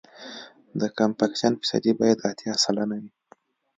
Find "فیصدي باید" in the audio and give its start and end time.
1.61-2.19